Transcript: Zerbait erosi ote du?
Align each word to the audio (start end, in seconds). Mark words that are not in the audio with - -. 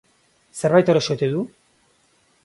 Zerbait 0.61 0.89
erosi 0.93 1.11
ote 1.15 1.29
du? 1.33 1.43